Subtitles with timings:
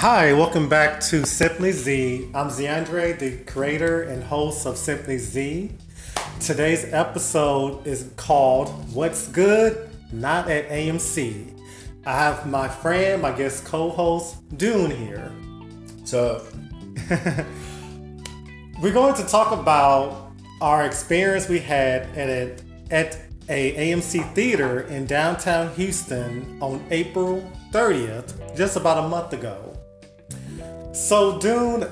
[0.00, 2.30] Hi, welcome back to Simply Z.
[2.34, 5.72] I'm Zeandre, the creator and host of Simply Z.
[6.40, 11.54] Today's episode is called What's Good Not at AMC.
[12.06, 15.30] I have my friend, my guest co host, Dune here.
[16.04, 16.46] So,
[18.80, 20.32] We're going to talk about
[20.62, 22.56] our experience we had at a,
[22.90, 23.18] at
[23.50, 29.69] a AMC theater in downtown Houston on April 30th, just about a month ago.
[30.92, 31.84] So, Dune,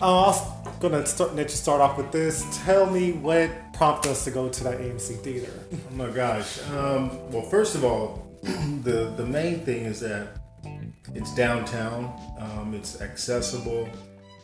[0.00, 0.32] uh,
[0.64, 2.46] I'm gonna start, let you start off with this.
[2.64, 5.52] Tell me what prompted us to go to that AMC theater.
[5.72, 6.60] oh my gosh.
[6.70, 10.38] Um, well, first of all, the the main thing is that
[11.12, 12.16] it's downtown.
[12.38, 13.88] Um, it's accessible.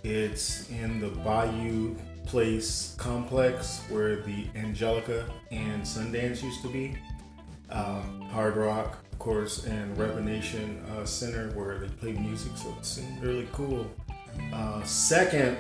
[0.03, 1.95] It's in the Bayou
[2.27, 6.99] Place complex where the Angelika and Sundance used to be.
[7.71, 13.21] Um, Hard Rock, course, and Revention uh, Center where they play music, so it seemed
[13.21, 13.91] really cool.
[14.53, 15.59] Uh, second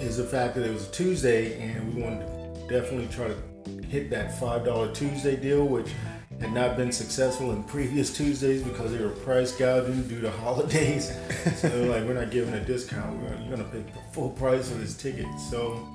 [0.00, 3.86] is the fact that it was a Tuesday, and we wanted to definitely try to
[3.86, 5.92] hit that five dollar Tuesday deal, which
[6.40, 11.16] had not been successful in previous Tuesdays because they were price gouging due to holidays.
[11.54, 13.16] so like, we're not giving a discount.
[13.22, 15.26] We're, you're gonna pay the full price for this ticket.
[15.38, 15.86] So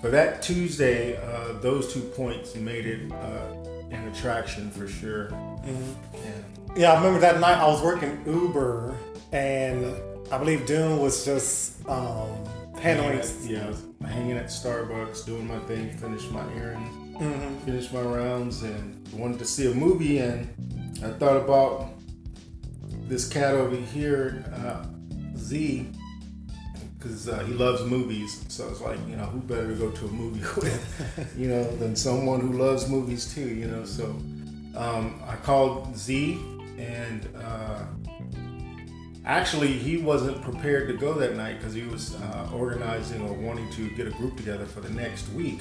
[0.00, 3.57] for that Tuesday, uh, those two points made it uh,
[3.90, 5.30] an attraction for sure.
[5.64, 6.20] Yeah.
[6.76, 8.94] Yeah, I remember that night I was working Uber,
[9.32, 9.94] and
[10.30, 12.28] I believe Dune was just um,
[12.78, 13.18] handling.
[13.18, 18.02] At- yeah, I was hanging at Starbucks, doing my thing, finished my errands, finished my
[18.02, 20.18] rounds, and wanted to see a movie.
[20.18, 20.48] And
[21.02, 21.88] I thought about
[23.08, 24.84] this cat over here, uh,
[25.36, 25.88] Z,
[26.98, 28.44] because uh, he loves movies.
[28.48, 31.64] So it's like, you know, who better to go to a movie with, you know,
[31.76, 33.84] than someone who loves movies too, you know.
[33.84, 34.04] So
[34.76, 36.40] um, I called Z,
[36.78, 37.84] and uh,
[39.28, 43.70] Actually, he wasn't prepared to go that night because he was uh, organizing or wanting
[43.72, 45.60] to get a group together for the next week.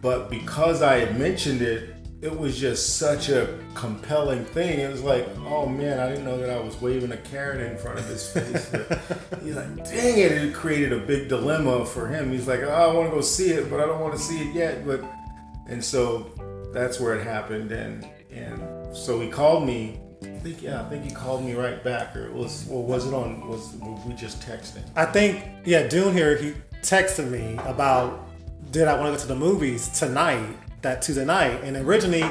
[0.00, 4.78] But because I had mentioned it, it was just such a compelling thing.
[4.80, 7.78] It was like, oh man, I didn't know that I was waving a carrot in
[7.78, 8.70] front of his face.
[9.42, 12.30] He's like, dang it, it created a big dilemma for him.
[12.30, 14.48] He's like, oh, I want to go see it, but I don't want to see
[14.48, 14.86] it yet.
[14.86, 15.02] But
[15.66, 16.30] and so
[16.74, 20.00] that's where it happened, and and so he called me.
[20.22, 23.06] I think yeah, I think he called me right back, or it was or was
[23.06, 23.48] it on?
[23.48, 24.84] Was were we just texting?
[24.94, 28.26] I think, yeah, Dune here, he texted me about
[28.70, 31.62] did I want to go to the movies tonight, that Tuesday night.
[31.62, 32.24] And originally,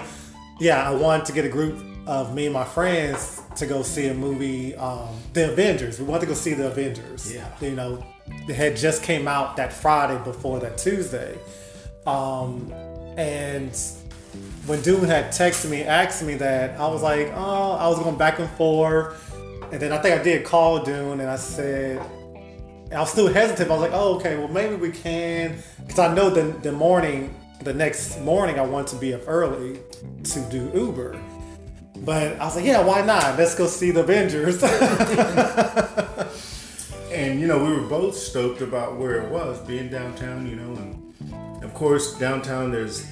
[0.59, 4.07] yeah, I wanted to get a group of me and my friends to go see
[4.07, 5.99] a movie, um, The Avengers.
[5.99, 7.33] We wanted to go see The Avengers.
[7.33, 7.47] Yeah.
[7.61, 11.37] You know, it had just came out that Friday before that Tuesday.
[12.07, 12.71] Um,
[13.17, 13.75] and
[14.65, 18.17] when Dune had texted me, asked me that, I was like, oh, I was going
[18.17, 19.25] back and forth.
[19.71, 21.99] And then I think I did call Dune and I said,
[22.91, 23.69] I was still hesitant.
[23.69, 25.61] I was like, oh, okay, well, maybe we can.
[25.85, 29.79] Because I know the, the morning, the next morning, I wanted to be up early
[30.23, 31.19] to do Uber.
[31.97, 33.37] But I was like, yeah, why not?
[33.37, 34.63] Let's go see the Avengers.
[37.11, 40.47] And you know, we were both stoked about where it was, being downtown.
[40.47, 43.05] You know, and of course, downtown there's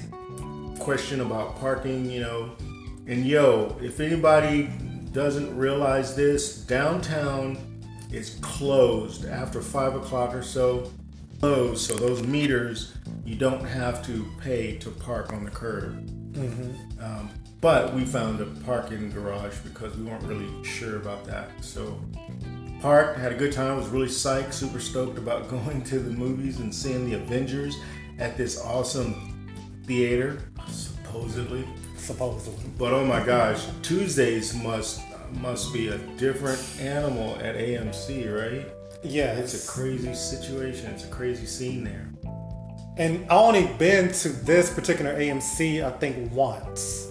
[0.78, 2.08] question about parking.
[2.10, 2.56] You know,
[3.06, 4.70] and yo, if anybody
[5.12, 7.58] doesn't realize this, downtown
[8.10, 10.90] is closed after five o'clock or so.
[11.40, 12.94] Closed, so those meters
[13.28, 15.92] you don't have to pay to park on the curb.
[16.98, 17.28] Um,
[17.60, 21.50] but we found a parking garage because we weren't really sure about that.
[21.60, 22.00] So
[22.80, 26.58] parked, had a good time, was really psyched, super stoked about going to the movies
[26.60, 27.76] and seeing the Avengers
[28.18, 29.46] at this awesome
[29.84, 31.68] theater, supposedly.
[31.98, 32.70] Supposedly.
[32.78, 35.02] But oh my gosh, Tuesdays must
[35.34, 38.66] must be a different animal at AMC, right?
[39.02, 40.90] Yeah, It's a crazy situation.
[40.90, 42.08] It's a crazy scene there.
[42.98, 47.08] And I only been to this particular AMC, I think, once.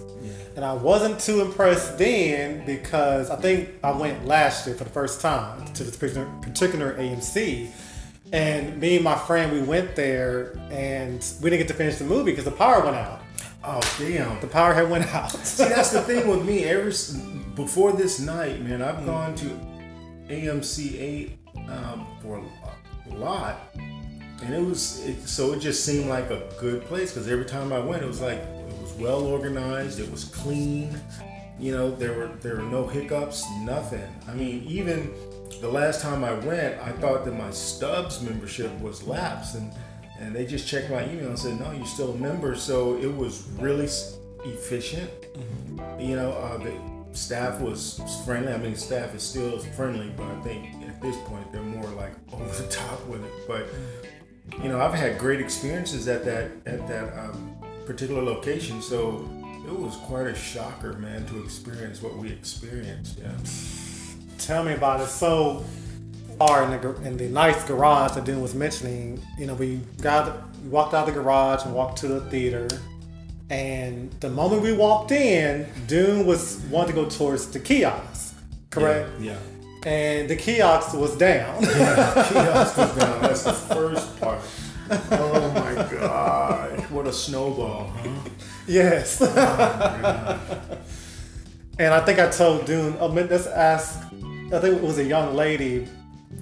[0.54, 4.90] And I wasn't too impressed then because I think I went last year for the
[4.90, 7.70] first time to this particular, AMC.
[8.32, 12.04] And me and my friend, we went there and we didn't get to finish the
[12.04, 13.20] movie because the power went out.
[13.62, 14.40] Oh damn!
[14.40, 15.30] The power had went out.
[15.46, 16.64] See, that's the thing with me.
[16.64, 16.90] Ever
[17.54, 19.46] before this night, man, I've gone to
[20.28, 21.38] AMC eight
[21.68, 22.42] um, for
[23.10, 23.60] a lot,
[24.42, 27.72] and it was it, so it just seemed like a good place because every time
[27.72, 30.98] I went, it was like it was well organized, it was clean.
[31.58, 34.06] You know, there were there were no hiccups, nothing.
[34.28, 35.12] I mean, even
[35.60, 39.72] the last time I went, I thought that my Stubs membership was lapsed, and
[40.20, 42.54] and they just checked my email and said, no, you're still a member.
[42.56, 43.88] So it was really
[44.44, 45.10] efficient.
[45.98, 46.76] You know, uh, the
[47.12, 48.52] staff was friendly.
[48.52, 51.88] I mean, staff is still friendly, but I think at at this point they're more
[51.90, 53.32] like over the top with it.
[53.46, 53.66] But
[54.62, 57.56] you know, I've had great experiences at that at that um,
[57.86, 59.28] particular location, so
[59.66, 63.18] it was quite a shocker, man, to experience what we experienced.
[63.18, 63.32] Yeah.
[64.38, 65.08] Tell me about it.
[65.08, 65.64] So,
[66.38, 70.42] far in the in the nice garage that Dune was mentioning, you know, we got
[70.62, 72.68] we walked out of the garage and walked to the theater,
[73.50, 78.36] and the moment we walked in, Dune was wanting to go towards the kiosk,
[78.70, 79.10] correct?
[79.20, 79.36] Yeah.
[79.86, 81.62] And the kiosk was down.
[81.64, 83.22] Kiosk was down.
[83.22, 84.40] That's the first part.
[84.90, 86.80] Oh my god!
[86.90, 88.08] what a snowball, huh?
[88.66, 89.20] yes.
[89.20, 90.78] Oh
[91.78, 93.98] and I think I told Dune, oh, let's ask.
[94.50, 95.86] I think it was a young lady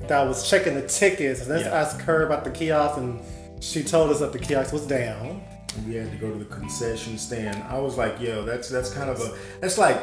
[0.06, 1.74] that was checking the tickets, and let's Yeah.
[1.74, 3.20] ask her about the kiosk, and
[3.60, 5.42] she told us that the kiosk was down.
[5.86, 7.62] we had to go to the concession stand.
[7.64, 10.00] I was like, yo, that's that's kind of a that's like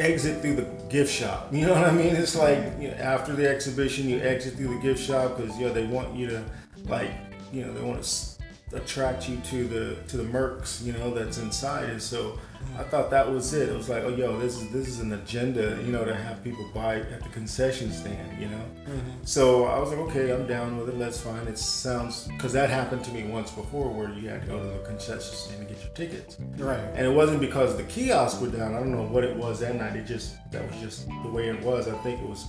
[0.00, 1.52] exit through the gift shop.
[1.52, 2.16] You know what I mean?
[2.16, 5.72] It's like you know, after the exhibition, you exit through the gift shop because yo,
[5.72, 6.44] they want you to
[6.86, 7.10] like
[7.52, 8.39] you know they want to
[8.72, 12.38] attract you to the to the mercs you know that's inside and so
[12.78, 13.68] I thought that was it.
[13.68, 16.44] It was like, oh, yo, this is this is an agenda, you know, to have
[16.44, 18.64] people buy at the concession stand, you know.
[18.84, 19.10] Mm-hmm.
[19.24, 20.98] So I was like, okay, I'm down with it.
[20.98, 21.46] That's fine.
[21.48, 24.68] It sounds because that happened to me once before, where you had to go to
[24.78, 26.78] the concession stand to get your tickets, Right.
[26.94, 28.74] and it wasn't because the kiosks were down.
[28.74, 29.96] I don't know what it was that night.
[29.96, 31.88] It just that was just the way it was.
[31.88, 32.46] I think it was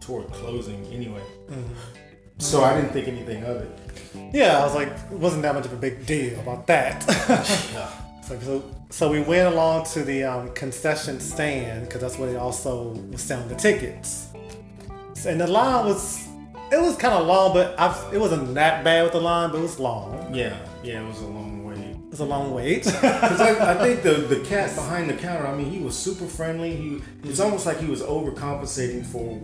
[0.00, 1.22] toward closing anyway.
[1.48, 1.74] Mm-hmm.
[2.42, 3.70] So I didn't think anything of it.
[4.32, 7.04] Yeah, I was like, it wasn't that much of a big deal about that.
[8.24, 12.36] So, so, so we went along to the um, concession stand because that's where they
[12.36, 14.28] also was selling the tickets.
[15.14, 16.28] So- And the line was,
[16.70, 19.58] it was kind of long, but I've, it wasn't that bad with the line, but
[19.58, 20.32] it was long.
[20.32, 21.74] Yeah, yeah, it was a long way.
[21.74, 22.84] It was a long wait.
[22.84, 26.26] Because I, I think the the cat behind the counter, I mean, he was super
[26.26, 26.76] friendly.
[26.76, 29.40] He it's almost like he was overcompensating for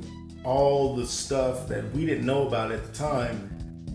[0.49, 3.51] all the stuff that we didn't know about at the time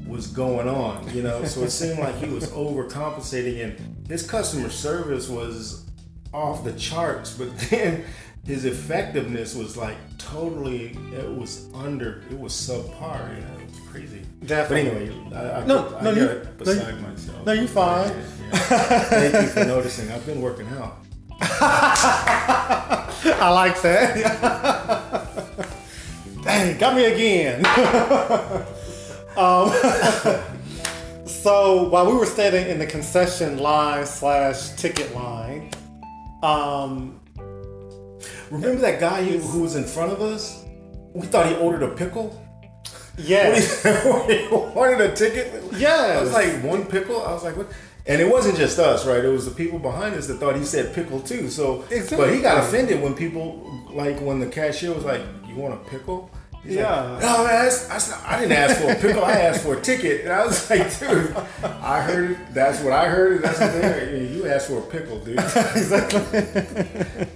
[0.08, 1.12] was going on.
[1.16, 5.84] You know, so it seemed like he was overcompensating, and his customer service was
[6.32, 7.36] off the charts.
[7.36, 8.04] But then
[8.46, 10.96] his effectiveness was like totally.
[11.14, 12.22] It was under.
[12.30, 13.34] It was subpar.
[13.36, 14.22] You know, it was crazy.
[14.46, 15.08] Definitely.
[15.30, 17.46] But anyway, I, I, No, I no, got you- it no, beside myself.
[17.48, 18.10] no, you're fine.
[18.10, 18.16] Yeah,
[18.52, 19.00] yeah.
[19.06, 20.12] Thank you for noticing.
[20.12, 20.98] I've been working out.
[21.42, 25.00] I like that.
[26.54, 27.66] Dang, got me again.
[29.38, 29.72] um,
[31.26, 35.72] so while we were standing in the concession line slash ticket line,
[36.44, 37.20] um,
[38.52, 40.64] Remember that guy who, who was in front of us?
[41.16, 42.40] We thought he ordered a pickle.
[43.18, 43.82] yes,
[44.28, 45.64] he wanted a ticket.
[45.76, 46.20] Yes.
[46.20, 47.20] I was like one pickle.
[47.24, 47.68] I was like, what?
[48.06, 49.26] And it wasn't just us, right?
[49.26, 51.50] It was the people behind us that thought he said pickle too.
[51.50, 52.18] So, Exactly.
[52.18, 55.90] but he got offended when people like when the cashier was like, "You want a
[55.90, 56.30] pickle?"
[56.64, 57.02] He's Yeah.
[57.02, 59.26] Like, no, man, that's, that's not, I didn't ask for a pickle.
[59.26, 60.22] I asked for a ticket.
[60.22, 62.54] And I was like, dude, I heard it.
[62.54, 63.44] That's what I heard.
[63.44, 64.32] That's what they heard.
[64.32, 65.38] You asked for a pickle, dude.
[65.40, 66.20] exactly.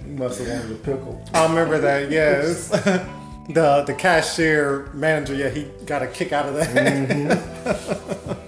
[0.06, 1.22] You must have wanted a pickle.
[1.34, 2.10] I remember that.
[2.10, 2.68] Yes,
[3.48, 5.34] the the cashier manager.
[5.34, 8.38] Yeah, he got a kick out of that.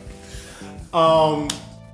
[0.94, 1.48] um,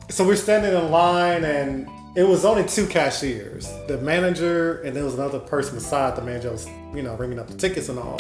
[0.09, 5.05] so we're standing in line, and it was only two cashiers: the manager, and there
[5.05, 6.51] was another person beside the manager.
[6.53, 8.19] Was you know ringing up the tickets and all.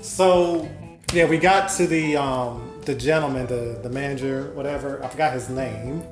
[0.00, 0.68] So
[1.12, 5.02] yeah, we got to the um the gentleman, the the manager, whatever.
[5.04, 6.02] I forgot his name.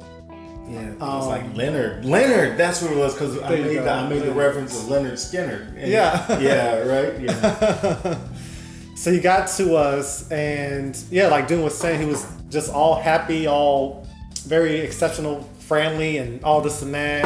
[0.69, 2.05] Yeah, it was like Leonard.
[2.05, 4.89] Leonard, that's what it was because I Um, made the, I made the reference of
[4.91, 5.73] Leonard Skinner.
[5.77, 6.39] And- Yeah.
[6.41, 7.19] yeah, right.
[7.19, 8.19] Yeah,
[8.95, 12.97] So he got to us, and yeah, like Dune was saying, he was just all
[13.01, 14.07] happy, all
[14.45, 17.25] very exceptional, friendly, and all this and that.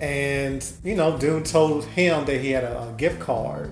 [0.00, 3.70] And you know, Dune told him that he had a, a gift card,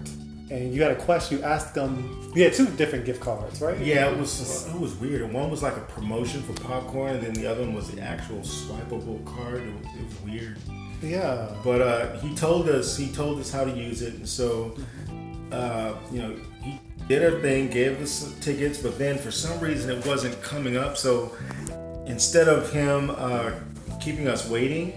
[0.51, 1.39] and you had a question.
[1.39, 2.31] You asked them.
[2.35, 3.79] You had two different gift cards, right?
[3.79, 4.11] yeah.
[4.11, 5.23] It was it was weird.
[5.23, 8.01] And one was like a promotion for popcorn, and then the other one was the
[8.01, 9.63] actual swipeable card.
[9.63, 10.59] It was, it was weird.
[11.03, 11.55] Yeah.
[11.65, 14.77] But uh, he told us he told us how to use it, and so
[15.51, 19.91] uh, you know he did a thing, gave us tickets, but then for some reason
[19.91, 20.97] it wasn't coming up.
[20.97, 21.37] So
[22.07, 23.53] instead of him uh,
[24.01, 24.93] keeping us waiting,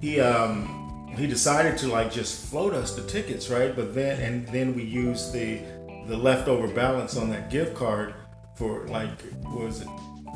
[0.00, 0.79] he um,
[1.20, 3.76] he decided to like just float us the tickets, right?
[3.76, 5.60] But then and then we used the
[6.06, 8.14] the leftover balance on that gift card
[8.54, 9.10] for like
[9.44, 9.88] was it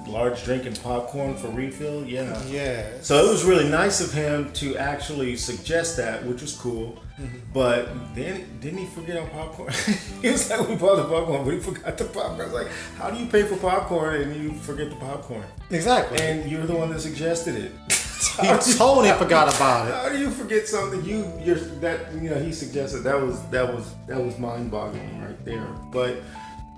[0.07, 2.05] large drink and popcorn for refill?
[2.05, 2.41] Yeah.
[2.47, 3.01] Yeah.
[3.01, 7.01] So it was really nice of him to actually suggest that, which was cool.
[7.19, 7.39] Mm-hmm.
[7.55, 9.73] But then didn't he forget our popcorn?
[10.23, 12.41] he was like, we bought the popcorn, but he forgot the popcorn.
[12.41, 15.45] I was like, how do you pay for popcorn and you forget the popcorn?
[15.71, 16.19] Exactly.
[16.21, 17.73] And you're the one that suggested it.
[18.41, 19.95] he totally forgot about it.
[19.95, 23.73] How do you forget something you you're that you know he suggested that was that
[23.75, 25.67] was that was mind boggling right there.
[25.93, 26.23] But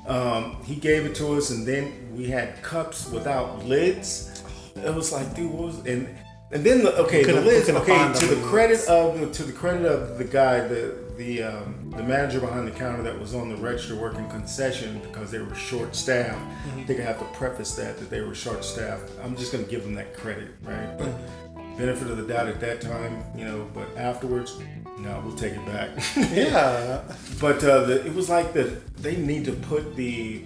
[0.07, 4.45] Um, he gave it to us, and then we had cups without lids.
[4.77, 6.07] It was like, dude, what was and
[6.53, 9.87] and then the, okay, the couldn't Okay, to the the credit of to the credit
[9.87, 13.57] of the guy, the the um, the manager behind the counter that was on the
[13.57, 16.39] register working concession because they were short staffed.
[16.39, 16.81] Mm-hmm.
[16.81, 19.11] I think I have to preface that that they were short staffed.
[19.23, 20.97] I'm just gonna give them that credit, right?
[20.99, 21.79] But Mm-hmm.
[21.79, 23.69] benefit of the doubt at that time, you know.
[23.75, 24.57] But afterwards,
[24.99, 25.91] no, we'll take it back.
[26.33, 27.03] Yeah.
[27.41, 30.45] But uh, the, it was like that they need to put the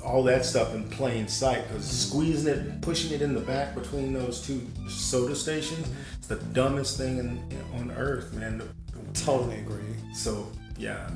[0.00, 4.12] all that stuff in plain sight because squeezing it, pushing it in the back between
[4.12, 5.86] those two soda stations,
[6.16, 7.42] it's the dumbest thing in,
[7.74, 8.62] on earth, man.
[9.14, 9.82] Totally agree.
[10.14, 10.46] So
[10.78, 11.10] yeah,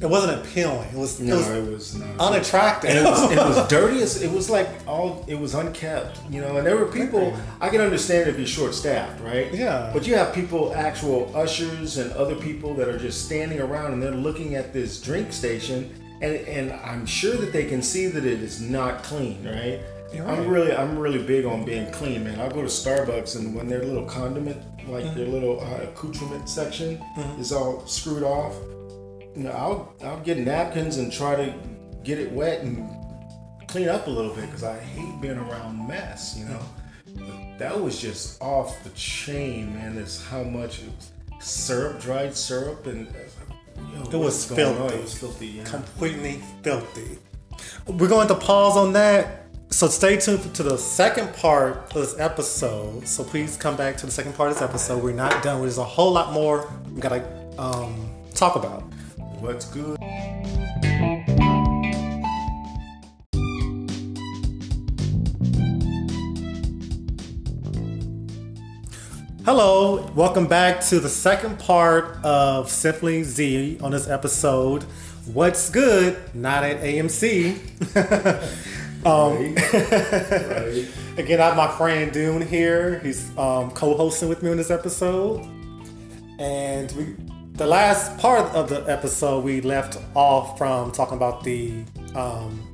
[0.00, 0.88] It wasn't appealing.
[0.88, 2.90] It was, no, it was it was unattractive.
[2.90, 6.40] And it was, it was dirty as it was like all it was unkept, you
[6.40, 6.56] know.
[6.56, 9.54] And there were people I can understand if you're short staffed, right?
[9.54, 9.90] Yeah.
[9.92, 14.02] But you have people, actual ushers and other people that are just standing around and
[14.02, 18.24] they're looking at this drink station, and and I'm sure that they can see that
[18.24, 19.80] it is not clean, right?
[20.12, 20.48] You're I'm right.
[20.48, 22.40] really I'm really big on being clean, man.
[22.40, 25.16] I go to Starbucks and when their little condiment, like Mm-hmm.
[25.18, 27.02] their little uh, accoutrement section,
[27.38, 28.54] is all screwed off,
[29.34, 31.54] you know, I'll I'll get napkins and try to
[32.04, 32.88] get it wet and
[33.66, 36.60] clean up a little bit because I hate being around mess, you know.
[37.16, 39.96] But that was just off the chain, man.
[39.96, 41.10] That's how much it was
[41.44, 43.23] syrup, dried syrup, and I was like,
[43.76, 44.76] yo, It was what's going on?
[44.88, 44.94] filthy.
[44.96, 45.46] It was filthy.
[45.46, 45.64] Yeah.
[45.64, 47.18] completely filthy.
[47.86, 49.40] We're going to pause on that.
[49.70, 53.08] So stay tuned to the second part of this episode.
[53.08, 55.02] So please come back to the second part of this episode.
[55.02, 55.60] We're not done.
[55.62, 57.24] There's a whole lot more we gotta
[57.58, 58.82] um, talk about.
[59.40, 59.98] What's good?
[69.44, 74.84] Hello, welcome back to the second part of Simply Z on this episode.
[75.26, 76.16] What's good?
[76.34, 77.58] Not at AMC.
[79.04, 80.88] right.
[81.18, 83.00] Again, I have my friend Dune here.
[83.00, 85.46] He's um, co-hosting with me on this episode.
[86.38, 87.14] And we,
[87.52, 91.84] the last part of the episode, we left off from talking about the
[92.14, 92.66] um,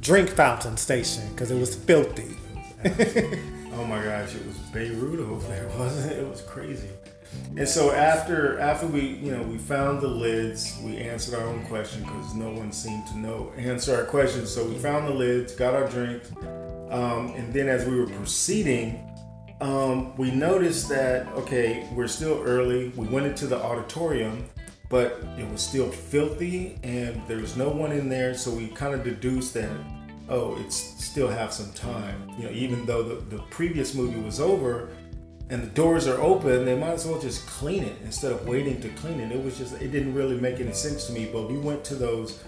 [0.00, 2.36] drink fountain station because it was filthy.
[3.78, 6.18] Oh my gosh, it was Beirut over there, wasn't it?
[6.18, 6.88] It was crazy.
[7.56, 11.64] And so after after we you know we found the lids, we answered our own
[11.66, 14.52] question because no one seemed to know answer our questions.
[14.52, 16.32] So we found the lids, got our drinks,
[16.90, 19.08] um, and then as we were proceeding,
[19.60, 22.88] um, we noticed that okay, we're still early.
[22.96, 24.44] We went into the auditorium,
[24.88, 28.34] but it was still filthy, and there was no one in there.
[28.34, 29.70] So we kind of deduced that
[30.28, 32.30] oh, it's still have some time.
[32.38, 34.88] You know, even though the, the previous movie was over
[35.50, 38.80] and the doors are open, they might as well just clean it instead of waiting
[38.82, 39.32] to clean it.
[39.32, 41.28] It was just, it didn't really make any sense to me.
[41.32, 42.42] But we went to those,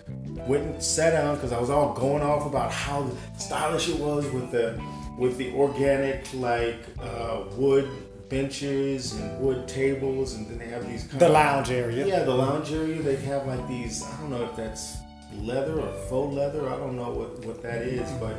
[0.46, 4.26] went and sat down because I was all going off about how stylish it was
[4.30, 4.78] with the,
[5.18, 7.88] with the organic like uh, wood
[8.28, 12.06] benches and wood tables, and then they have these kind The of lounge area.
[12.06, 13.02] yeah, the lounge area.
[13.02, 14.04] They have like these.
[14.04, 14.98] I don't know if that's
[15.34, 16.68] leather or faux leather.
[16.68, 18.36] I don't know what, what that is, but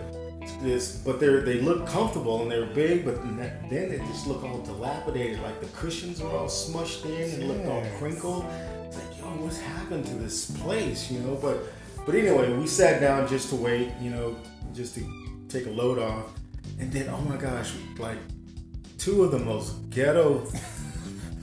[0.61, 0.97] this.
[0.97, 5.39] But they're they look comfortable and they're big, but then they just look all dilapidated.
[5.41, 8.45] Like the cushions were all smushed in and looked all crinkled.
[8.85, 11.11] It's like, yo, what's happened to this place?
[11.11, 11.63] You know, but
[12.05, 13.91] but anyway, we sat down just to wait.
[14.01, 14.35] You know,
[14.73, 15.05] just to
[15.47, 16.25] take a load off,
[16.79, 18.17] and then oh my gosh, like
[18.97, 20.45] two of the most ghetto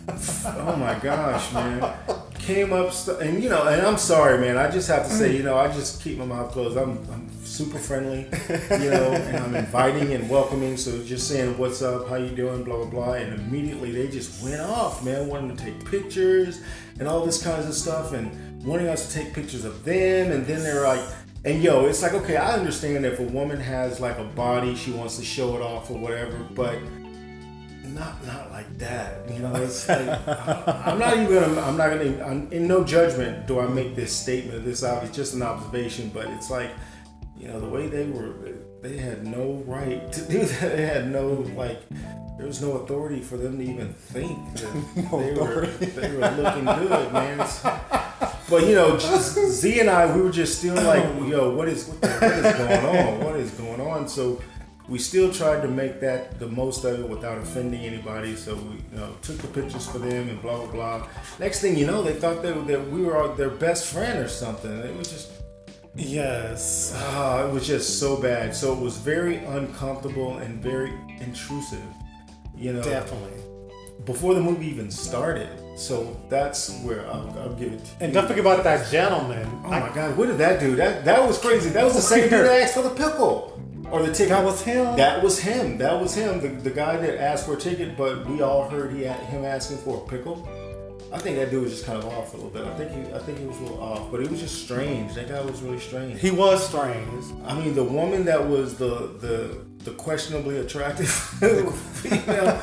[0.08, 1.94] oh my gosh, man.
[2.38, 4.56] Came up st- and you know, and I'm sorry, man.
[4.56, 6.78] I just have to say, you know, I just keep my mouth closed.
[6.78, 10.76] I'm, I'm super friendly, you know, and I'm inviting and welcoming.
[10.78, 12.08] So just saying, "What's up?
[12.08, 15.62] How you doing?" Blah blah blah, and immediately they just went off, man, wanting to
[15.62, 16.62] take pictures
[16.98, 20.32] and all this kinds of stuff, and wanting us to take pictures of them.
[20.32, 21.04] And then they're like,
[21.44, 24.90] and yo, it's like, okay, I understand if a woman has like a body, she
[24.92, 26.78] wants to show it off or whatever, but
[27.95, 29.28] not not like that.
[29.30, 31.61] You know, it's like I- I'm not even gonna.
[31.61, 32.25] I'm not gonna.
[32.25, 34.64] I'm, in no judgment do I make this statement.
[34.64, 34.83] This.
[34.83, 36.71] It's just an observation, but it's like,
[37.37, 38.35] you know, the way they were.
[38.80, 40.76] They had no right to do that.
[40.76, 41.80] They had no like.
[42.37, 46.64] There was no authority for them to even think that they were they were looking
[46.64, 47.40] good, man.
[47.40, 47.66] It's-
[48.49, 52.00] but you know, Z and I, we were just still like, yo, what is what,
[52.00, 53.25] the, what is going on?
[53.25, 54.09] What is going on?
[54.09, 54.40] So
[54.88, 58.35] we still tried to make that the most of it without offending anybody.
[58.35, 61.09] So we you know, took the pictures for them and blah blah blah.
[61.38, 64.73] Next thing you know, they thought that, that we were their best friend or something.
[64.73, 65.33] It was just
[65.95, 66.92] Yes.
[66.97, 68.54] ah, it was just so bad.
[68.54, 71.83] So it was very uncomfortable and very intrusive.
[72.57, 73.42] You know, Definitely.
[74.04, 75.49] before the movie even started.
[75.76, 77.85] So that's where I'll, I'll give it.
[77.85, 79.47] To And don't forget about that gentleman.
[79.64, 80.16] Oh my God!
[80.16, 80.75] What did that do?
[80.76, 81.71] That that was crazy.
[81.71, 83.59] That was the same dude that asked for the pickle
[83.90, 84.28] or the ticket.
[84.30, 84.97] That was him.
[84.97, 85.78] That was him.
[85.78, 86.40] That was him.
[86.40, 89.45] The, the guy that asked for a ticket, but we all heard he had him
[89.45, 90.49] asking for a pickle.
[91.11, 92.64] I think that dude was just kind of off a little bit.
[92.66, 95.14] I think he I think he was a little off, but it was just strange.
[95.14, 96.21] That guy was really strange.
[96.21, 97.25] he was strange.
[97.47, 101.09] I mean, the woman that was the the the questionably attractive
[102.02, 102.61] female,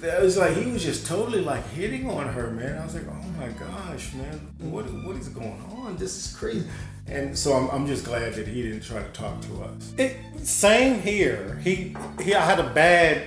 [0.00, 2.78] that was like he was just totally like hitting on her, man.
[2.78, 5.96] I was like, oh my gosh, man, what what is going on?
[5.96, 6.66] This is crazy.
[7.06, 9.92] And so I'm, I'm just glad that he didn't try to talk to us.
[9.98, 11.60] It, same here.
[11.62, 12.34] He he.
[12.34, 13.26] I had a bad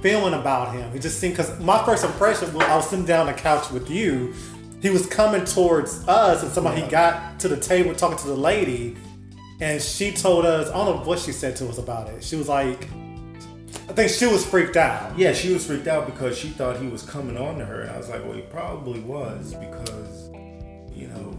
[0.00, 0.92] feeling about him.
[0.92, 3.70] He just seemed because my first impression was I was sitting down on the couch
[3.70, 4.32] with you.
[4.80, 8.36] He was coming towards us, and somehow he got to the table talking to the
[8.36, 8.96] lady,
[9.60, 10.70] and she told us.
[10.70, 12.24] I don't know what she said to us about it.
[12.24, 12.88] She was like,
[13.90, 15.18] I think she was freaked out.
[15.18, 17.90] Yeah, she was freaked out because she thought he was coming on to her, and
[17.90, 20.30] I was like, well, he probably was because,
[20.94, 21.36] you know,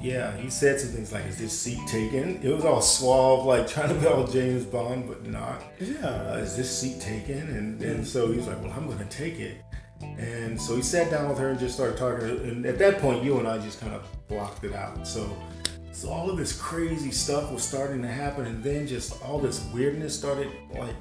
[0.00, 3.66] yeah, he said some things like, "Is this seat taken?" It was all suave, like
[3.74, 5.64] trying to be all James Bond, but not.
[5.80, 6.06] Yeah.
[6.06, 7.40] uh, is this seat taken?
[7.40, 9.62] And and so he was like, well, I'm gonna take it.
[10.00, 12.28] And so he sat down with her and just started talking.
[12.28, 15.08] And at that point, you and I just kind of blocked it out.
[15.08, 15.34] So,
[15.90, 19.64] so all of this crazy stuff was starting to happen, and then just all this
[19.72, 20.94] weirdness started like.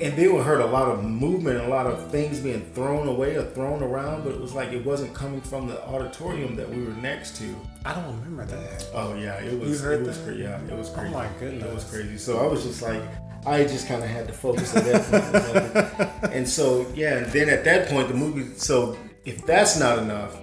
[0.00, 3.36] And they we heard a lot of movement, a lot of things being thrown away
[3.36, 6.82] or thrown around, but it was like it wasn't coming from the auditorium that we
[6.82, 7.56] were next to.
[7.84, 8.88] I don't remember that.
[8.92, 9.70] Oh yeah, it was.
[9.70, 10.24] You heard it was that?
[10.24, 11.14] cra- yeah, it was oh crazy.
[11.14, 12.18] Oh my goodness, It was crazy.
[12.18, 13.02] So I was just like,
[13.46, 17.62] I just kind of had to focus at that and so yeah, and then at
[17.64, 18.52] that point, the movie.
[18.56, 20.36] So if that's not enough,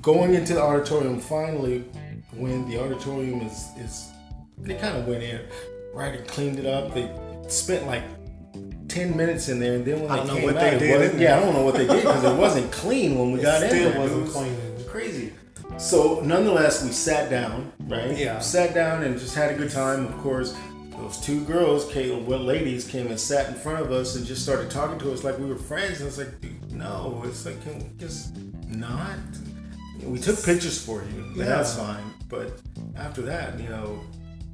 [0.00, 1.80] going into the auditorium finally,
[2.32, 4.10] when the auditorium is is,
[4.58, 5.40] they kind of went in,
[5.92, 6.94] right, and cleaned it up.
[6.94, 7.10] They
[7.48, 8.04] spent like.
[8.94, 10.76] 10 minutes in there and then when I they don't know came what out, they
[10.76, 11.36] it did wasn't- in yeah.
[11.36, 13.90] I don't know what they did because it wasn't clean when we got in still
[13.90, 13.96] there.
[13.96, 14.56] It wasn't was- clean.
[14.88, 15.32] crazy.
[15.78, 18.16] So nonetheless, we sat down, right?
[18.16, 18.36] Yeah.
[18.36, 20.06] We sat down and just had a good time.
[20.06, 20.56] Of course,
[20.96, 24.42] those two girls, came, well, ladies, came and sat in front of us and just
[24.44, 25.94] started talking to us like we were friends.
[26.00, 28.36] And I was like, Dude, no, it's like, can we just
[28.68, 29.18] not?
[30.04, 31.32] We took pictures for you.
[31.34, 31.44] Yeah.
[31.46, 32.04] That's fine.
[32.28, 32.60] But
[32.96, 33.98] after that, you know,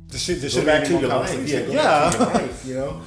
[0.08, 1.46] There should, there go back to more your life.
[1.48, 2.24] Yeah, go back to yeah.
[2.32, 3.00] life, you know?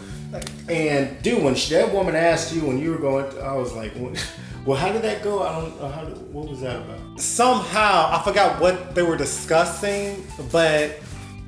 [0.70, 3.94] And dude, when she, that woman asked you when you were going, I was like,
[4.66, 5.44] well, how did that go?
[5.44, 5.88] I don't know.
[5.90, 7.20] How what was that about?
[7.20, 11.00] somehow I forgot what they were discussing, but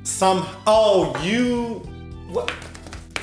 [0.04, 1.80] some oh you
[2.32, 2.52] what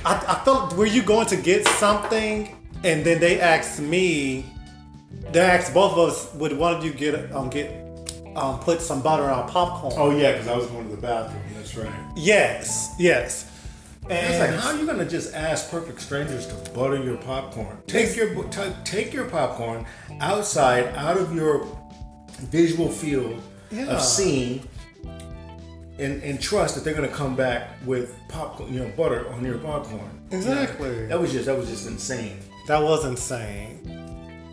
[0.04, 4.46] I, I felt were you going to get something and then they asked me
[5.32, 7.72] they asked both of us would one of you get um get
[8.36, 11.42] um put some butter on popcorn Oh yeah, because I was going to the bathroom.
[11.56, 11.94] That's right.
[12.18, 13.50] yes yes
[14.10, 17.78] It's like, how are you gonna just ask perfect strangers to butter your popcorn?
[17.88, 19.86] Take your ta- take your popcorn
[20.20, 21.66] outside, out of your
[22.42, 23.86] visual field Yeah.
[23.86, 24.68] of seeing,
[26.00, 29.58] and and trust that they're gonna come back with popcorn, you know, butter on your
[29.58, 30.20] popcorn.
[30.32, 31.06] Exactly.
[31.08, 32.40] That was just that was just insane.
[32.68, 33.80] That was insane.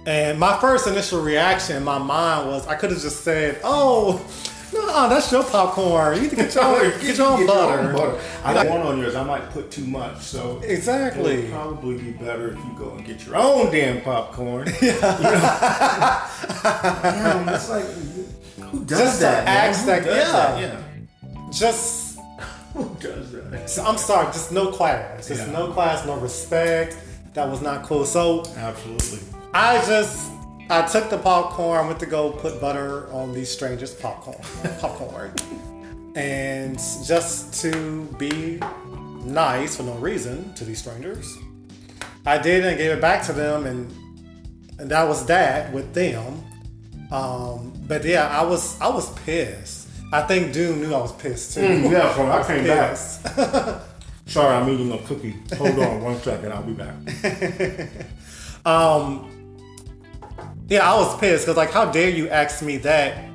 [0.07, 4.21] And my first initial reaction in my mind was I could have just said, "Oh,
[4.93, 6.17] no, that's your popcorn.
[6.17, 9.15] You need to get your own, get your own butter." I got one on yours.
[9.15, 11.43] I might put too much, so it Exactly.
[11.43, 14.69] would probably be better if you go and get your own damn popcorn.
[14.83, 14.95] Yeah.
[15.19, 15.25] You
[16.63, 17.01] know?
[17.03, 17.85] Damn, it's like
[18.71, 19.45] who does Just that?
[19.45, 19.69] man?
[19.71, 20.61] ask Who that- does yeah.
[20.61, 21.51] yeah.
[21.53, 22.19] Just,
[22.75, 23.69] Who does that?
[23.69, 25.27] so I'm sorry, just no class.
[25.29, 25.53] Just Yeah.
[25.53, 26.97] no class, no respect.
[27.35, 28.05] That was not cool.
[28.05, 29.21] So Absolutely.
[29.55, 30.31] I just,
[30.71, 31.85] I took the popcorn.
[31.85, 34.39] I went to go put butter on these strangers' popcorn,
[34.81, 35.35] popcorn,
[36.15, 38.61] and just to be
[39.25, 41.37] nice for no reason to these strangers.
[42.25, 43.93] I did and gave it back to them, and
[44.79, 46.45] and that was that with them.
[47.11, 49.89] Um, but yeah, I was I was pissed.
[50.13, 51.63] I think Dune knew I was pissed too.
[51.63, 52.97] Mm, yeah, so I came back.
[54.27, 55.35] Sorry, I'm eating a cookie.
[55.57, 56.53] Hold on one second.
[56.53, 57.89] I'll be back.
[58.63, 59.40] Um,
[60.71, 63.29] yeah, I was pissed because like, how dare you ask me that?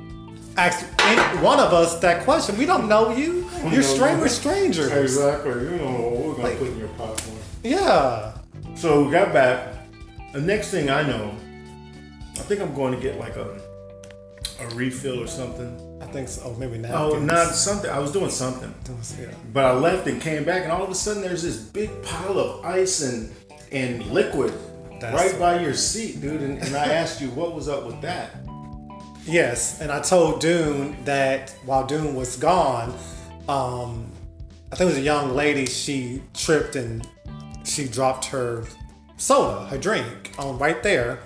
[0.56, 2.56] Ask any, one of us that question.
[2.56, 3.48] We don't know you.
[3.62, 4.28] You're know stranger you.
[4.30, 4.90] strangers.
[4.90, 5.52] Exactly.
[5.52, 7.36] You know what we're gonna Like- put in your popcorn.
[7.62, 8.32] Yeah.
[8.74, 9.74] So we got back.
[10.32, 11.34] The next thing I know,
[12.36, 13.60] I think I'm going to get like a
[14.60, 15.70] a refill or something.
[16.00, 16.42] I think so.
[16.46, 16.94] Oh, maybe now.
[17.10, 17.90] Oh, not something.
[17.90, 18.72] I was doing something.
[19.20, 19.26] Yeah.
[19.52, 22.38] But I left and came back, and all of a sudden there's this big pile
[22.38, 23.30] of ice and
[23.72, 24.52] and liquid
[25.00, 26.42] That's- right by your seat, dude.
[26.42, 28.30] And, and I asked you what was up with that.
[29.24, 32.96] Yes, and I told Dune that while Dune was gone,
[33.48, 34.10] um,
[34.72, 35.66] I think it was a young lady.
[35.66, 37.06] She tripped and
[37.64, 38.64] she dropped her
[39.16, 41.18] soda, her drink, on right there.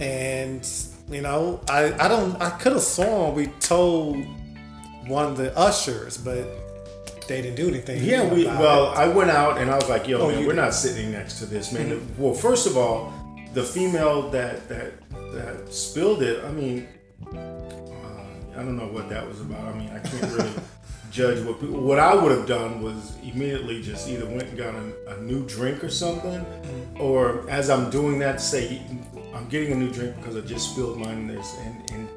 [0.00, 0.68] And
[1.08, 4.16] you know, I I don't I could have sworn we told
[5.06, 6.46] one of the ushers, but
[7.30, 8.02] they didn't do anything.
[8.02, 8.98] Yeah, we well, it.
[8.98, 10.56] I went out and I was like, "Yo, Oh, man, we're did.
[10.56, 11.88] not sitting next to this, man."
[12.18, 13.12] Well, first of all,
[13.54, 14.92] the female that that
[15.32, 16.88] that spilled it, I mean,
[17.32, 17.36] uh,
[18.56, 19.64] I don't know what that was about.
[19.64, 20.52] I mean, I can't really
[21.12, 21.80] judge what people.
[21.80, 25.46] What I would have done was immediately just either went and got a, a new
[25.46, 26.44] drink or something,
[26.98, 28.82] or as I'm doing that, say
[29.34, 31.18] I'm getting a new drink because I just spilled mine.
[31.18, 32.08] And there's and, and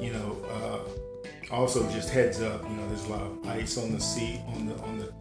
[0.00, 0.36] you know.
[1.50, 4.66] Also, just heads up, you know, there's a lot of ice on the seat, on
[4.66, 5.12] the on the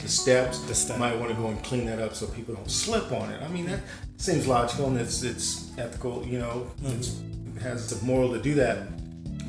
[0.00, 0.60] the steps.
[0.60, 0.98] The step.
[0.98, 3.42] Might want to go and clean that up so people don't slip on it.
[3.42, 3.80] I mean, that
[4.16, 6.24] seems logical and it's it's ethical.
[6.26, 7.20] You know, it's,
[7.56, 8.88] it has the moral to do that.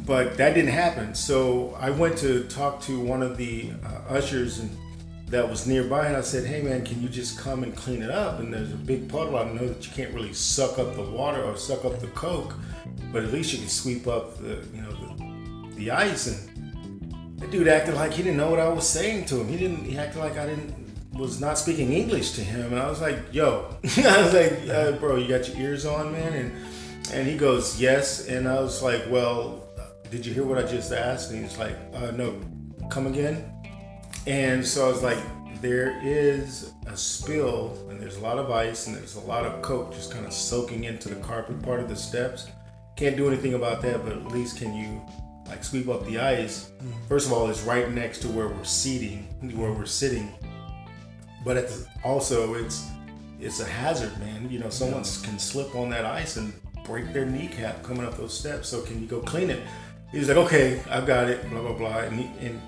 [0.06, 1.16] But that didn't happen.
[1.16, 4.70] So I went to talk to one of the uh, ushers and
[5.28, 8.12] that was nearby, and I said, "Hey, man, can you just come and clean it
[8.12, 9.38] up?" And there's a big puddle.
[9.38, 12.54] I know that you can't really suck up the water or suck up the coke,
[13.12, 14.92] but at least you can sweep up the you know
[15.84, 19.41] the ice and that dude acted like he didn't know what I was saying to
[19.41, 19.50] him.
[19.50, 19.84] He didn't.
[19.84, 20.74] He acted like I didn't
[21.13, 24.93] was not speaking English to him, and I was like, "Yo," I was like, uh,
[24.93, 26.52] "Bro, you got your ears on, man?" And
[27.12, 29.67] and he goes, "Yes," and I was like, "Well,
[30.10, 32.39] did you hear what I just asked?" And he's like, uh, "No,
[32.89, 33.52] come again."
[34.26, 35.19] And so I was like,
[35.62, 39.62] "There is a spill, and there's a lot of ice, and there's a lot of
[39.62, 42.48] coke just kind of soaking into the carpet part of the steps.
[42.96, 45.02] Can't do anything about that, but at least can you?"
[45.54, 46.72] Like sweep up the ice.
[46.82, 47.08] Mm-hmm.
[47.08, 50.34] First of all, it's right next to where we're seating, where we're sitting.
[51.46, 52.88] But the, also, it's
[53.39, 54.50] it's a hazard, man.
[54.50, 56.54] You know, someone can slip on that ice and
[56.86, 58.68] break their kneecap coming up those steps.
[58.70, 59.62] So can you go clean it?
[60.12, 61.48] He was like, okay, I've got it.
[61.50, 61.98] Blah blah blah.
[62.00, 62.60] And, he, and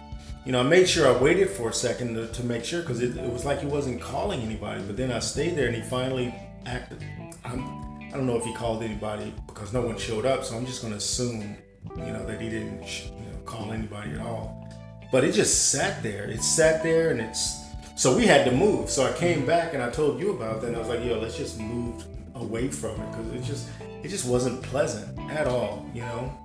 [0.45, 3.01] you know, I made sure I waited for a second to, to make sure because
[3.01, 4.83] it, it was like he wasn't calling anybody.
[4.83, 6.35] But then I stayed there and he finally
[6.67, 7.03] acted.
[7.43, 7.61] I'm,
[8.13, 10.43] I don't know if he called anybody because no one showed up.
[10.43, 11.57] So I'm just going to assume
[11.97, 14.61] you know that he didn't you know call anybody at all.
[15.11, 16.29] But it just sat there.
[16.29, 17.63] It sat there and it's
[17.95, 18.89] so we had to move.
[18.89, 21.19] So i came back and i told you about that and i was like yo
[21.19, 23.69] let's just move away from it because it just
[24.03, 26.37] it just wasn't pleasant at all you know?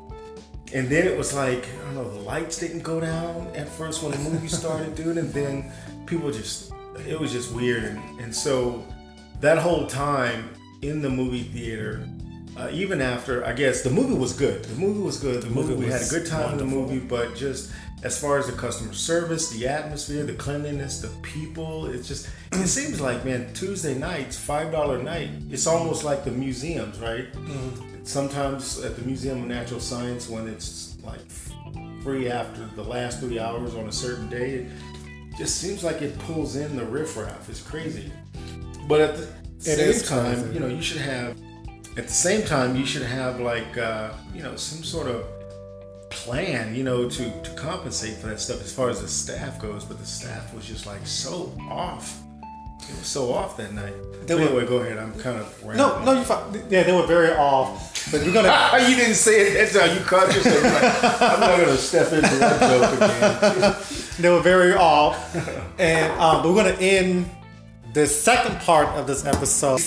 [0.72, 4.03] And then it was like i don't know the lights didn't go down at first
[4.03, 5.72] when the movie started dude and then
[6.07, 6.72] people just
[7.09, 7.85] it was just weird.
[7.85, 8.85] And, and so
[9.40, 10.50] that whole time
[10.83, 12.09] in the movie theater
[12.56, 14.64] uh, even after I guess the movie was good.
[14.64, 15.42] The movie was good.
[15.42, 17.70] The, movie, movie we had a good time in the movie, but just
[18.02, 22.66] as far as the customer service, the atmosphere, the cleanliness, the people, it's just it
[22.66, 25.30] seems like man Tuesday nights five dollar night.
[25.50, 27.26] It's almost like the museums, right?
[28.02, 31.20] Sometimes at the Museum of Natural Science when it's like
[32.02, 36.18] free after the last three hours on a certain day, it just seems like it
[36.20, 37.48] pulls in the riffraff.
[37.48, 38.10] It's crazy,
[38.88, 39.22] but at the
[39.58, 39.60] It
[39.94, 40.54] same time, crazy.
[40.54, 41.36] you know, you should have
[42.00, 45.24] at the same time you should have like uh, you know some sort of
[46.10, 49.84] plan you know to to compensate for that stuff as far as the staff goes
[49.84, 52.06] but the staff was just like so off
[52.88, 53.94] it was so off that night
[54.26, 55.46] They But were- anyway go ahead i'm kind of
[55.82, 56.64] No, no, you fine.
[56.68, 58.10] Yeah, they were very off.
[58.10, 58.48] But we're gonna.
[58.88, 62.34] you didn't say it that's how you caught yourself like, i'm not gonna step into
[62.42, 63.76] that joke again
[64.22, 65.16] they were very off.
[65.78, 67.30] And um, but we're gonna end
[67.94, 69.80] the second part of this episode.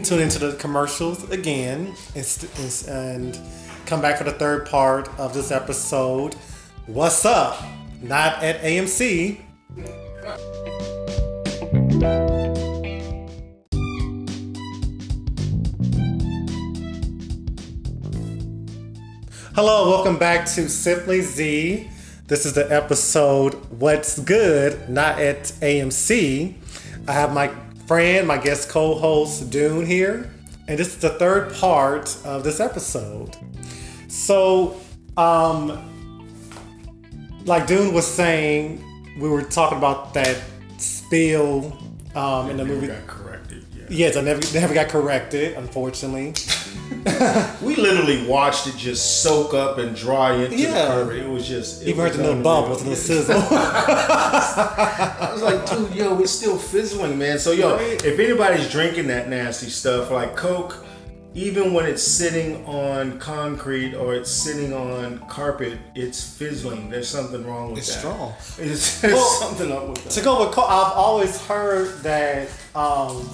[0.00, 2.48] Tune into the commercials again and,
[2.88, 3.38] and
[3.84, 6.34] come back for the third part of this episode.
[6.86, 7.62] What's up?
[8.00, 9.38] Not at AMC.
[19.54, 21.90] Hello, welcome back to Simply Z.
[22.28, 26.54] This is the episode What's Good, not at AMC.
[27.06, 27.48] I have my
[27.86, 30.30] friend, my guest co host, Dune here,
[30.68, 33.36] and this is the third part of this episode.
[34.08, 34.80] So,
[35.16, 35.78] um,
[37.44, 38.84] like Dune was saying,
[39.18, 40.40] we were talking about that
[40.78, 41.76] spill
[42.14, 42.90] um, in the movie.
[43.52, 44.06] Corrected yeah.
[44.06, 46.34] Yes, I never, never got corrected, unfortunately.
[47.62, 50.70] we literally watched it just soak up and dry into Yeah.
[50.72, 52.44] the carpet it was just it Even heard the little unreal.
[52.44, 53.36] bubbles, the little sizzle.
[53.50, 57.38] I was like, dude, yo, it's still fizzling, man.
[57.38, 58.02] So, yo, Right.
[58.04, 60.84] if anybody's drinking that nasty stuff, like Coke,
[61.34, 66.90] even when it's sitting on concrete or it's sitting on carpet, it's fizzling.
[66.90, 67.98] There's something wrong with It's that.
[68.00, 68.34] strong.
[68.58, 70.10] It's, there's Well, something up with that.
[70.10, 73.28] To go with, co- I've always heard that um,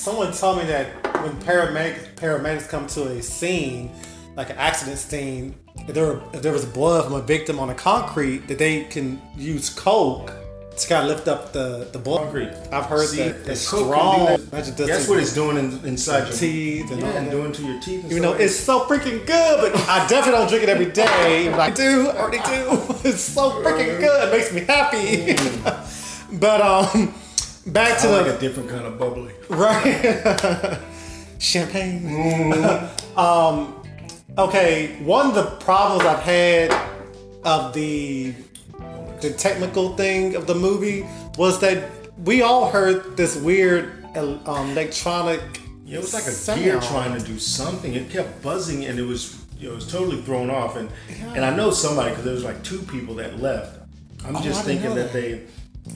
[0.00, 0.86] someone told me that
[1.22, 3.90] when paramedics paramedics come to a scene,
[4.34, 5.54] like an accident scene,
[5.88, 9.20] if there if there was blood from a victim on the concrete, that they can
[9.36, 10.32] use coke
[10.76, 12.22] to kind gotta lift up the the blood.
[12.22, 12.52] Concrete.
[12.72, 14.26] I've heard See, that the it's coke can do strong.
[14.26, 14.40] that.
[14.52, 17.62] Imagine That's to what it's doing in, inside your teeth and yeah, and doing to
[17.62, 18.04] your teeth.
[18.04, 18.40] And You know, stuff.
[18.40, 21.50] it's so freaking good, but I definitely don't drink it every day.
[21.50, 22.64] But I do, I already do.
[23.10, 24.28] It's so freaking good.
[24.28, 25.36] It makes me happy.
[26.38, 27.14] but um,
[27.66, 29.32] back to I the like a different kind of bubbly.
[29.48, 30.78] Right.
[31.38, 32.06] Champagne.
[33.16, 33.82] um,
[34.38, 36.72] okay, one of the problems I've had
[37.44, 38.34] of the
[39.20, 41.90] the technical thing of the movie was that
[42.24, 45.40] we all heard this weird um, electronic.
[45.84, 46.60] Yeah, it was like a sound.
[46.62, 47.94] gear trying to do something.
[47.94, 50.76] It kept buzzing, and it was you know, it was totally thrown off.
[50.76, 50.90] And
[51.34, 53.78] and I know somebody because there was like two people that left.
[54.26, 55.46] I'm Oh, just thinking know that they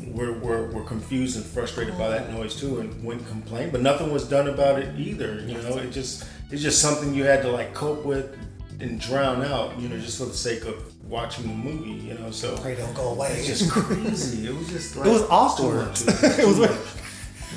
[0.09, 3.71] were, were were confused and frustrated by that noise too, and went complain.
[3.71, 5.41] But nothing was done about it either.
[5.47, 8.37] You know, it just it's just something you had to like cope with
[8.81, 9.79] and drown out.
[9.81, 12.05] You know, just for the sake of watching the movie.
[12.07, 13.29] You know, so Pray don't go away.
[13.33, 14.47] it's just crazy.
[14.49, 15.89] It was just like It was awkward.
[16.39, 16.71] It was, It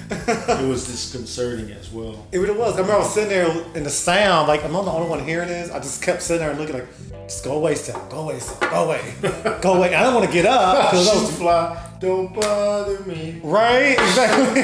[0.10, 2.26] it was disconcerting as well.
[2.32, 2.74] It really was.
[2.76, 5.24] I remember I was sitting there in the sound, like, I'm not the only one
[5.24, 5.70] hearing this?
[5.72, 6.88] I just kept sitting there and looking like,
[7.28, 8.00] just go away, Sam.
[8.10, 8.58] Go away, Sam.
[8.70, 9.02] Go away.
[9.62, 9.94] Go away.
[9.96, 10.92] I don't want to get up.
[10.92, 13.42] 'cause I was, fly, don't bother me.
[13.44, 13.92] right?
[14.00, 14.62] Exactly.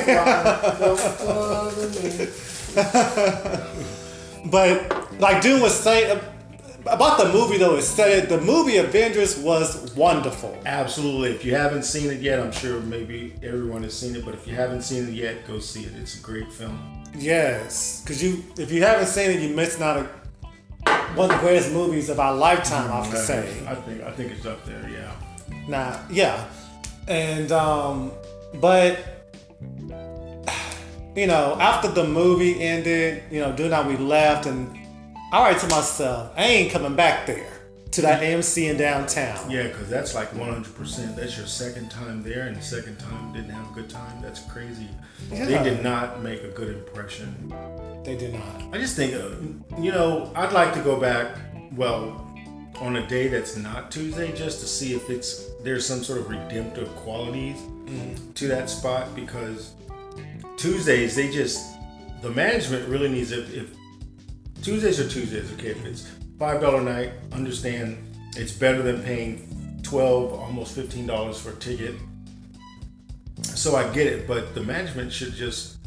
[0.79, 2.27] Don't bother me.
[4.45, 6.19] But like Dune was saying
[6.85, 10.57] about the movie though, it said the movie Avengers was wonderful.
[10.65, 11.31] Absolutely.
[11.31, 14.47] If you haven't seen it yet, I'm sure maybe everyone has seen it, but if
[14.47, 15.93] you haven't seen it yet, go see it.
[15.95, 17.03] It's a great film.
[17.15, 21.41] Yes, because you if you haven't seen it, you missed out a, one of the
[21.41, 22.91] greatest movies of our lifetime.
[22.91, 23.63] I have to say.
[23.67, 24.89] I think I think it's up there.
[24.89, 25.13] Yeah.
[25.67, 26.45] Nah, yeah,
[27.07, 28.11] and um,
[28.59, 28.99] but
[31.15, 34.75] you know, after the movie ended, you know, do not we left, and
[35.33, 37.49] I already to myself, I ain't coming back there
[37.89, 39.49] to that AMC in downtown.
[39.49, 41.15] Yeah, because that's like 100%.
[41.15, 44.21] That's your second time there, and the second time didn't have a good time.
[44.21, 44.87] That's crazy.
[45.31, 45.45] Yeah.
[45.45, 47.51] They did not make a good impression.
[48.05, 48.75] They did not.
[48.75, 51.35] I just think, uh, you know, I'd like to go back,
[51.71, 52.31] well,
[52.75, 56.29] on a day that's not Tuesday, just to see if it's there's some sort of
[56.29, 57.57] redemptive qualities
[58.35, 59.73] to that spot because
[60.57, 61.75] Tuesdays they just
[62.21, 63.69] the management really needs if, if
[64.63, 65.71] Tuesdays are Tuesdays, okay.
[65.71, 67.97] If it's five dollar night, understand
[68.37, 71.95] it's better than paying twelve, almost fifteen dollars for a ticket.
[73.41, 75.79] So I get it, but the management should just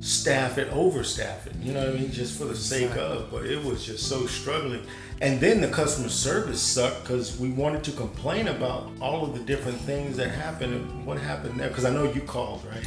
[0.00, 1.56] staff it, overstaff it.
[1.62, 2.12] You know what I mean?
[2.12, 3.30] Just for the sake of.
[3.30, 4.82] But it was just so struggling.
[5.22, 9.40] And then the customer service sucked because we wanted to complain about all of the
[9.44, 11.68] different things that happened and what happened there.
[11.68, 12.86] Because I know you called, right?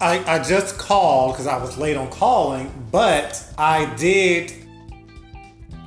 [0.00, 4.52] I, I just called because I was late on calling, but I did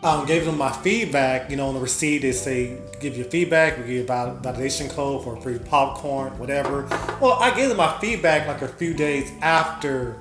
[0.04, 1.50] um, gave them my feedback.
[1.50, 4.90] You know, on the receipt they say give you feedback, we give you a validation
[4.90, 6.88] code for free popcorn, whatever.
[7.22, 10.18] Well, I gave them my feedback like a few days after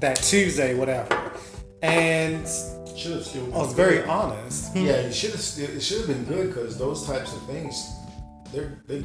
[0.00, 1.32] that Tuesday, whatever,
[1.82, 2.46] and
[2.96, 3.52] Should have still.
[3.54, 4.76] I was very honest.
[4.76, 5.40] Yeah, it should have.
[5.40, 7.96] It should have been good because those types of things,
[8.52, 9.00] they're they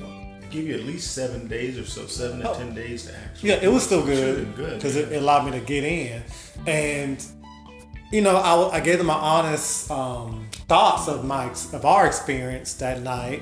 [0.54, 3.50] give you at least seven days or so, seven to ten days to actually.
[3.50, 5.04] Yeah, it was still good good, because yeah.
[5.04, 6.22] it, allowed me to get in,
[6.68, 7.26] and
[8.12, 12.76] you know, I, I gave them my honest um, thoughts of my of our experience
[12.76, 13.42] that night,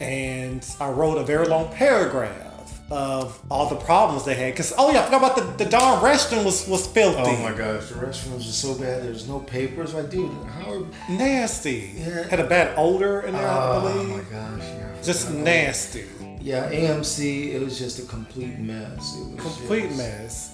[0.00, 2.48] and I wrote a very long paragraph
[2.90, 4.56] of all the problems they had.
[4.56, 7.56] Cause oh yeah, I forgot about the the darn restroom was was filthy, Oh my
[7.56, 9.04] gosh, the restrooms are so bad.
[9.04, 9.94] There's no papers.
[9.94, 10.86] Like, dude, how are?
[11.08, 11.92] nasty.
[11.96, 12.26] Yeah.
[12.28, 14.08] Had a bad odor in there, I Oh believe.
[14.08, 15.02] my gosh, yeah.
[15.02, 16.04] Just nasty,
[16.40, 17.52] Yeah, AMC.
[17.54, 19.16] It was just a complete mess.
[19.16, 20.50] It was complete just- mess.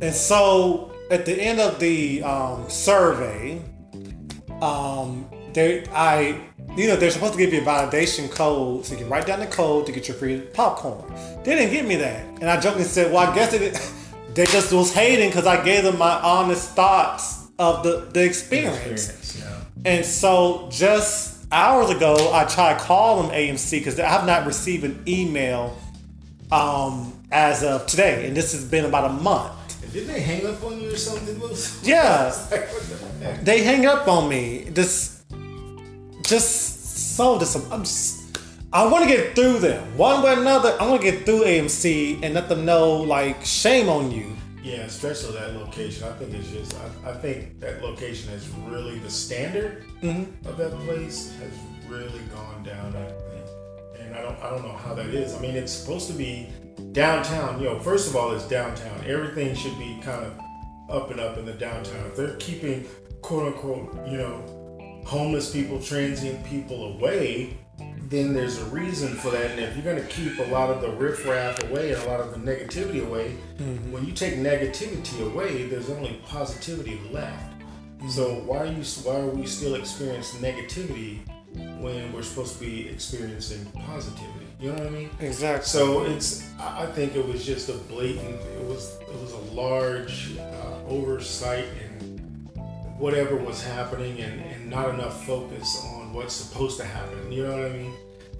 [0.00, 3.60] And so at the end of the um, survey,
[4.60, 6.40] um, they I
[6.76, 9.40] you know they're supposed to give you a validation code so you can write down
[9.40, 11.04] the code to get your free popcorn.
[11.44, 13.72] They didn't give me that, and I jokingly said, "Well, I guess they
[14.34, 19.10] they just was hating because I gave them my honest thoughts of the the experience."
[19.10, 19.38] Experience,
[19.84, 19.90] yeah.
[19.90, 25.02] And so just hours ago, I tried calling AMC because I have not received an
[25.06, 25.76] email
[26.50, 29.52] um, as of today, and this has been about a month.
[29.92, 31.38] Didn't they hang up on you or something?
[31.82, 32.70] Yeah, Like,
[33.20, 34.70] the they hang up on me.
[34.72, 35.24] Just,
[36.22, 37.54] just so dis.
[37.70, 38.20] I'm just.
[38.72, 40.74] I want to get through them one way or another.
[40.80, 44.34] I want to get through AMC and let them know, like, shame on you.
[44.62, 46.06] Yeah, especially that location.
[46.06, 46.76] I think it's just.
[47.04, 50.46] I, I think that location is really the standard mm-hmm.
[50.46, 51.52] of that place has
[51.88, 52.94] really gone down.
[52.94, 53.46] I think,
[53.98, 54.38] and I don't.
[54.40, 55.34] I don't know how that is.
[55.34, 56.48] I mean, it's supposed to be
[56.92, 57.60] downtown.
[57.60, 59.04] You know, first of all, it's downtown.
[59.04, 60.38] Everything should be kind of
[60.88, 62.06] up and up in the downtown.
[62.06, 62.86] If they're keeping
[63.20, 67.56] quote unquote, you know, homeless people, transient people away,
[68.12, 69.50] then there's a reason for that.
[69.52, 72.20] And if you're going to keep a lot of the riffraff away and a lot
[72.20, 73.92] of the negativity away, Mm-hmm.
[73.92, 77.52] when you take negativity away, there's only positivity left.
[78.08, 78.82] So why are you?
[79.04, 81.20] Why are we still experiencing negativity
[81.80, 84.46] when we're supposed to be experiencing positivity?
[84.58, 85.10] You know what I mean?
[85.20, 85.66] Exactly.
[85.66, 86.44] So it's.
[86.58, 88.40] I think it was just a blatant.
[88.60, 88.98] It was.
[89.02, 91.91] It was a large uh, oversight in
[92.98, 97.32] whatever was happening, and, and not enough focus on what's supposed to happen.
[97.32, 97.94] You know what I mean?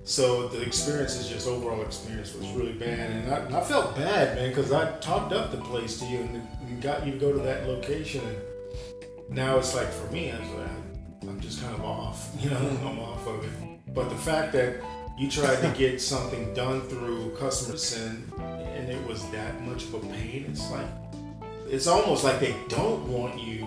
[0.05, 3.95] So the experience is just overall experience was really bad, and I, and I felt
[3.95, 6.49] bad, man, because I talked up the place to you and,
[6.81, 10.51] got you to go to that location, and now it's like for me, I was
[10.51, 12.29] like, I'm just kind of off.
[12.41, 13.95] You know, I'm off of it.
[13.95, 14.83] But the fact that
[15.17, 19.95] you tried to get something done through customer sin and it was that much of
[19.95, 20.89] a pain, it's like
[21.69, 23.67] it's almost like they don't want you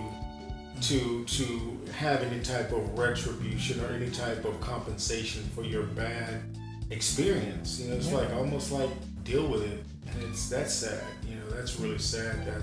[0.82, 6.42] to to have any type of retribution or any type of compensation for your bad
[6.90, 7.80] experience.
[7.80, 8.90] You know, it's like almost like
[9.24, 9.84] deal with it.
[10.12, 11.02] And it's that's sad.
[11.28, 12.62] You know, that's really sad that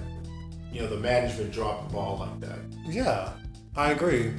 [0.72, 2.60] you know the management dropped the ball like that.
[2.86, 3.34] Yeah,
[3.76, 4.34] I agree.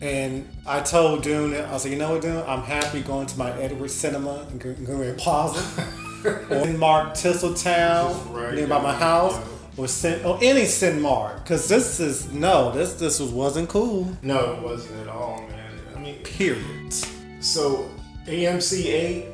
[0.00, 2.42] And I told Dune, I said, like, you know what, Dune?
[2.44, 5.86] I'm happy going to my Edward Cinema in Gr- Greenway Plaza
[6.24, 9.61] or in Mark Tinseltown, Just right nearby my house, yeah.
[9.76, 11.42] Or Sin, or any Cinemark.
[11.42, 15.70] Because this is, no, this this was, wasn't cool, No, it wasn't at all, man.
[15.96, 16.92] I mean, period.
[17.40, 17.90] so
[18.26, 19.26] AMC eight,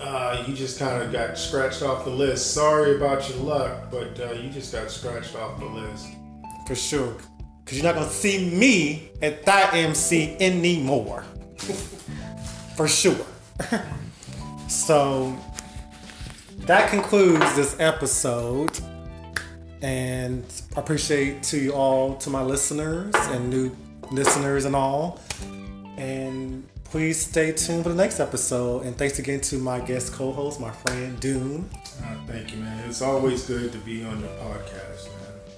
[0.00, 2.52] uh, you just kind of got scratched off the list.
[2.54, 6.06] Sorry about your luck, but uh, you just got scratched off the list.
[6.66, 7.16] For sure.
[7.64, 11.24] Because you're not going to see me at that MC anymore.
[12.76, 13.26] For sure.
[14.68, 15.36] so
[16.60, 18.78] that concludes this episode.
[19.82, 20.44] And
[20.76, 23.74] I appreciate to you all, to my listeners and new
[24.10, 25.20] listeners and all.
[25.96, 28.86] And please stay tuned for the next episode.
[28.86, 31.68] And thanks again to my guest co-host, my friend Dune.
[32.02, 32.88] Uh, thank you, man.
[32.88, 35.06] It's always good to be on your podcast,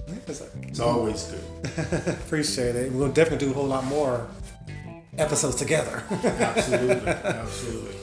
[0.08, 0.20] man.
[0.26, 2.08] It's like- It's always good.
[2.24, 2.92] Appreciate it.
[2.92, 4.26] We'll definitely do a whole lot more
[5.18, 6.02] episodes together.
[6.24, 7.94] Absolutely, absolutely.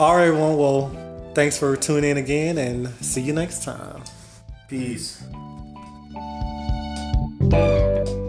[0.00, 0.56] All right, everyone.
[0.56, 4.02] Well, thanks for tuning in again and see you next time.
[4.68, 5.22] Peace
[7.50, 8.27] thank you